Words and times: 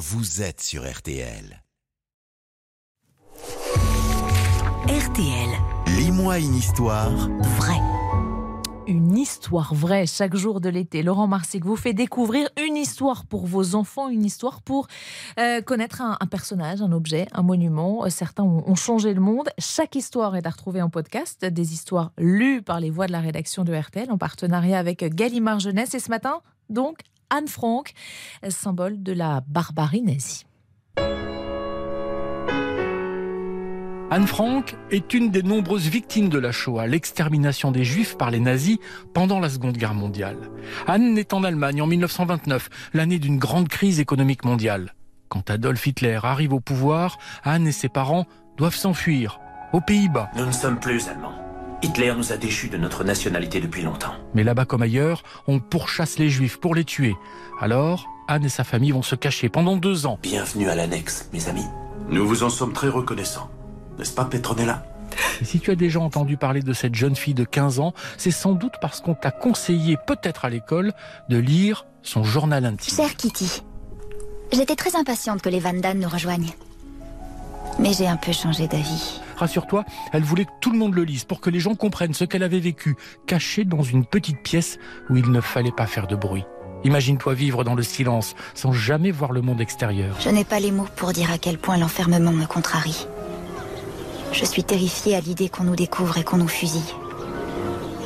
vous 0.00 0.40
êtes 0.40 0.62
sur 0.62 0.90
RTL. 0.90 1.62
RTL, 4.88 5.50
Lis-moi 5.88 6.38
une 6.38 6.54
histoire 6.54 7.10
vrai. 7.10 7.76
Une 8.86 9.18
histoire 9.18 9.74
vraie 9.74 10.06
chaque 10.06 10.34
jour 10.34 10.62
de 10.62 10.70
l'été. 10.70 11.02
Laurent 11.02 11.26
Marsic 11.26 11.66
vous 11.66 11.76
fait 11.76 11.92
découvrir 11.92 12.48
une 12.66 12.78
histoire 12.78 13.26
pour 13.26 13.46
vos 13.46 13.74
enfants, 13.74 14.08
une 14.08 14.24
histoire 14.24 14.62
pour 14.62 14.86
euh, 15.38 15.60
connaître 15.60 16.00
un, 16.00 16.16
un 16.18 16.26
personnage, 16.26 16.80
un 16.80 16.92
objet, 16.92 17.28
un 17.32 17.42
monument. 17.42 18.06
Euh, 18.06 18.08
Certains 18.08 18.44
ont, 18.44 18.64
ont 18.66 18.74
changé 18.76 19.12
le 19.12 19.20
monde. 19.20 19.50
Chaque 19.58 19.96
histoire 19.96 20.34
est 20.34 20.46
à 20.46 20.50
retrouver 20.50 20.80
en 20.80 20.88
podcast. 20.88 21.44
Des 21.44 21.74
histoires 21.74 22.12
lues 22.16 22.62
par 22.62 22.80
les 22.80 22.88
voix 22.88 23.06
de 23.06 23.12
la 23.12 23.20
rédaction 23.20 23.64
de 23.64 23.74
RTL 23.74 24.10
en 24.10 24.16
partenariat 24.16 24.78
avec 24.78 25.04
Gallimard 25.14 25.60
Jeunesse. 25.60 25.92
Et 25.92 26.00
ce 26.00 26.08
matin, 26.08 26.40
donc, 26.70 27.00
Anne 27.30 27.48
Frank, 27.48 27.92
symbole 28.48 29.02
de 29.02 29.12
la 29.12 29.42
barbarie 29.46 30.02
nazie. 30.02 30.44
Anne 34.12 34.26
Frank 34.26 34.76
est 34.90 35.14
une 35.14 35.30
des 35.30 35.44
nombreuses 35.44 35.86
victimes 35.86 36.28
de 36.28 36.38
la 36.40 36.50
Shoah, 36.50 36.88
l'extermination 36.88 37.70
des 37.70 37.84
Juifs 37.84 38.18
par 38.18 38.32
les 38.32 38.40
nazis 38.40 38.78
pendant 39.14 39.38
la 39.38 39.48
Seconde 39.48 39.76
Guerre 39.76 39.94
mondiale. 39.94 40.50
Anne 40.88 41.14
naît 41.14 41.32
en 41.32 41.44
Allemagne 41.44 41.80
en 41.80 41.86
1929, 41.86 42.68
l'année 42.92 43.20
d'une 43.20 43.38
grande 43.38 43.68
crise 43.68 44.00
économique 44.00 44.44
mondiale. 44.44 44.96
Quand 45.28 45.48
Adolf 45.48 45.86
Hitler 45.86 46.18
arrive 46.24 46.52
au 46.52 46.58
pouvoir, 46.58 47.18
Anne 47.44 47.68
et 47.68 47.72
ses 47.72 47.88
parents 47.88 48.26
doivent 48.56 48.74
s'enfuir 48.74 49.38
aux 49.72 49.80
Pays-Bas. 49.80 50.28
Nous 50.34 50.46
ne 50.46 50.50
sommes 50.50 50.80
plus 50.80 51.06
allemands. 51.06 51.49
Hitler 51.82 52.12
nous 52.14 52.30
a 52.32 52.36
déchus 52.36 52.68
de 52.68 52.76
notre 52.76 53.04
nationalité 53.04 53.60
depuis 53.60 53.82
longtemps. 53.82 54.12
Mais 54.34 54.44
là-bas 54.44 54.66
comme 54.66 54.82
ailleurs, 54.82 55.22
on 55.46 55.60
pourchasse 55.60 56.18
les 56.18 56.28
Juifs 56.28 56.58
pour 56.58 56.74
les 56.74 56.84
tuer. 56.84 57.16
Alors, 57.58 58.06
Anne 58.28 58.44
et 58.44 58.50
sa 58.50 58.64
famille 58.64 58.90
vont 58.90 59.02
se 59.02 59.14
cacher 59.14 59.48
pendant 59.48 59.76
deux 59.76 60.04
ans. 60.04 60.18
Bienvenue 60.22 60.68
à 60.68 60.74
l'annexe, 60.74 61.30
mes 61.32 61.48
amis. 61.48 61.64
Nous 62.10 62.26
vous 62.26 62.42
en 62.42 62.50
sommes 62.50 62.74
très 62.74 62.88
reconnaissants. 62.88 63.50
N'est-ce 63.98 64.12
pas, 64.12 64.26
Petronella? 64.26 64.84
Et 65.40 65.44
si 65.44 65.58
tu 65.58 65.70
as 65.70 65.74
déjà 65.74 66.00
entendu 66.00 66.36
parler 66.36 66.60
de 66.60 66.72
cette 66.74 66.94
jeune 66.94 67.16
fille 67.16 67.34
de 67.34 67.44
15 67.44 67.80
ans, 67.80 67.94
c'est 68.18 68.30
sans 68.30 68.52
doute 68.52 68.74
parce 68.82 69.00
qu'on 69.00 69.14
t'a 69.14 69.30
conseillé, 69.30 69.96
peut-être 70.06 70.44
à 70.44 70.50
l'école, 70.50 70.92
de 71.30 71.38
lire 71.38 71.86
son 72.02 72.24
journal 72.24 72.66
intime. 72.66 72.94
Cher 72.94 73.16
Kitty, 73.16 73.62
j'étais 74.52 74.76
très 74.76 74.96
impatiente 74.96 75.40
que 75.40 75.48
les 75.48 75.60
Van 75.60 75.72
Damme 75.72 75.98
nous 75.98 76.08
rejoignent. 76.08 76.52
Mais 77.78 77.92
j'ai 77.92 78.06
un 78.06 78.16
peu 78.16 78.32
changé 78.32 78.66
d'avis. 78.66 79.20
Rassure-toi, 79.36 79.84
elle 80.12 80.22
voulait 80.22 80.44
que 80.44 80.50
tout 80.60 80.70
le 80.70 80.78
monde 80.78 80.94
le 80.94 81.04
lise 81.04 81.24
pour 81.24 81.40
que 81.40 81.48
les 81.48 81.60
gens 81.60 81.74
comprennent 81.74 82.12
ce 82.12 82.24
qu'elle 82.24 82.42
avait 82.42 82.60
vécu, 82.60 82.96
cachée 83.26 83.64
dans 83.64 83.82
une 83.82 84.04
petite 84.04 84.42
pièce 84.42 84.78
où 85.08 85.16
il 85.16 85.30
ne 85.30 85.40
fallait 85.40 85.72
pas 85.72 85.86
faire 85.86 86.06
de 86.06 86.16
bruit. 86.16 86.44
Imagine-toi 86.84 87.34
vivre 87.34 87.64
dans 87.64 87.74
le 87.74 87.82
silence, 87.82 88.34
sans 88.54 88.72
jamais 88.72 89.10
voir 89.10 89.32
le 89.32 89.42
monde 89.42 89.60
extérieur. 89.60 90.16
Je 90.20 90.30
n'ai 90.30 90.44
pas 90.44 90.60
les 90.60 90.72
mots 90.72 90.88
pour 90.96 91.12
dire 91.12 91.30
à 91.30 91.38
quel 91.38 91.58
point 91.58 91.76
l'enfermement 91.76 92.32
me 92.32 92.46
contrarie. 92.46 93.06
Je 94.32 94.44
suis 94.44 94.64
terrifiée 94.64 95.16
à 95.16 95.20
l'idée 95.20 95.48
qu'on 95.48 95.64
nous 95.64 95.76
découvre 95.76 96.18
et 96.18 96.24
qu'on 96.24 96.38
nous 96.38 96.48
fusille. 96.48 96.94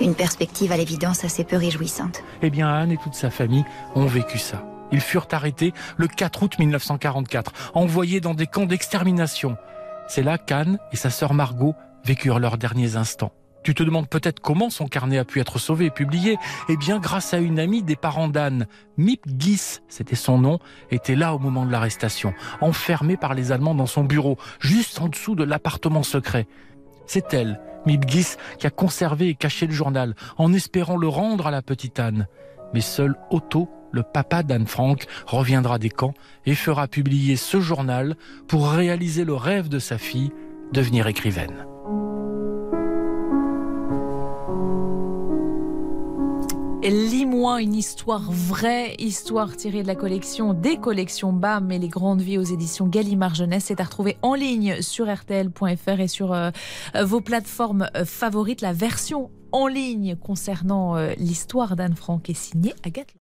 Une 0.00 0.14
perspective 0.14 0.72
à 0.72 0.76
l'évidence 0.76 1.24
assez 1.24 1.44
peu 1.44 1.56
réjouissante. 1.56 2.22
Eh 2.42 2.50
bien, 2.50 2.68
Anne 2.68 2.92
et 2.92 2.96
toute 2.96 3.14
sa 3.14 3.30
famille 3.30 3.64
ont 3.94 4.06
vécu 4.06 4.38
ça. 4.38 4.64
Ils 4.92 5.00
furent 5.00 5.28
arrêtés 5.32 5.72
le 5.96 6.08
4 6.08 6.42
août 6.42 6.58
1944, 6.58 7.52
envoyés 7.74 8.20
dans 8.20 8.34
des 8.34 8.46
camps 8.46 8.66
d'extermination. 8.66 9.56
C'est 10.08 10.22
là 10.22 10.38
qu'Anne 10.38 10.78
et 10.92 10.96
sa 10.96 11.10
sœur 11.10 11.34
Margot 11.34 11.74
vécurent 12.04 12.40
leurs 12.40 12.58
derniers 12.58 12.96
instants. 12.96 13.32
Tu 13.62 13.74
te 13.74 13.82
demandes 13.82 14.08
peut-être 14.08 14.40
comment 14.40 14.70
son 14.70 14.86
carnet 14.86 15.18
a 15.18 15.24
pu 15.24 15.38
être 15.38 15.58
sauvé 15.58 15.86
et 15.86 15.90
publié. 15.90 16.38
Eh 16.70 16.76
bien, 16.76 16.98
grâce 16.98 17.34
à 17.34 17.38
une 17.38 17.58
amie 17.58 17.82
des 17.82 17.96
parents 17.96 18.28
d'Anne, 18.28 18.66
Mip 18.96 19.22
Giss, 19.38 19.82
c'était 19.88 20.16
son 20.16 20.38
nom, 20.38 20.58
était 20.90 21.14
là 21.14 21.34
au 21.34 21.38
moment 21.38 21.66
de 21.66 21.70
l'arrestation, 21.70 22.32
enfermée 22.62 23.18
par 23.18 23.34
les 23.34 23.52
Allemands 23.52 23.74
dans 23.74 23.86
son 23.86 24.04
bureau, 24.04 24.38
juste 24.60 25.00
en 25.00 25.08
dessous 25.08 25.34
de 25.34 25.44
l'appartement 25.44 26.02
secret. 26.02 26.46
C'est 27.06 27.34
elle, 27.34 27.60
Mip 27.84 28.08
Giss, 28.08 28.38
qui 28.58 28.66
a 28.66 28.70
conservé 28.70 29.28
et 29.28 29.34
caché 29.34 29.66
le 29.66 29.74
journal, 29.74 30.14
en 30.38 30.52
espérant 30.54 30.96
le 30.96 31.08
rendre 31.08 31.46
à 31.46 31.50
la 31.50 31.60
petite 31.60 32.00
Anne. 32.00 32.28
Mais 32.72 32.80
seul 32.80 33.16
Otto, 33.30 33.68
le 33.92 34.02
papa 34.02 34.42
d'Anne 34.42 34.66
Frank, 34.66 35.06
reviendra 35.26 35.78
des 35.78 35.90
camps 35.90 36.14
et 36.46 36.54
fera 36.54 36.88
publier 36.88 37.36
ce 37.36 37.60
journal 37.60 38.16
pour 38.48 38.70
réaliser 38.70 39.24
le 39.24 39.34
rêve 39.34 39.68
de 39.68 39.78
sa 39.78 39.98
fille, 39.98 40.30
devenir 40.72 41.06
écrivaine. 41.06 41.66
Lis-moi 46.82 47.60
une 47.60 47.74
histoire 47.74 48.32
vraie, 48.32 48.94
histoire 48.98 49.54
tirée 49.54 49.82
de 49.82 49.86
la 49.86 49.94
collection 49.94 50.54
des 50.54 50.78
collections 50.78 51.32
BAM 51.32 51.70
et 51.70 51.78
les 51.78 51.88
grandes 51.88 52.22
vies 52.22 52.38
aux 52.38 52.42
éditions 52.42 52.86
Gallimard 52.86 53.34
Jeunesse. 53.34 53.64
C'est 53.66 53.80
à 53.80 53.84
retrouver 53.84 54.16
en 54.22 54.34
ligne 54.34 54.80
sur 54.80 55.06
rtl.fr 55.06 56.00
et 56.00 56.08
sur 56.08 56.32
euh, 56.32 56.50
vos 57.04 57.20
plateformes 57.20 57.86
euh, 57.96 58.06
favorites. 58.06 58.62
La 58.62 58.72
version 58.72 59.30
en 59.52 59.66
ligne 59.66 60.16
concernant 60.16 60.96
euh, 60.96 61.12
l'histoire 61.18 61.76
d'Anne 61.76 61.96
Frank 61.96 62.30
est 62.30 62.34
signée 62.34 62.74
Agathe. 62.82 63.19